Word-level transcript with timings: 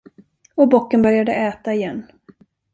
Och 0.55 0.69
bocken 0.69 1.01
började 1.01 1.33
äta 1.33 1.73
igen. 1.73 2.03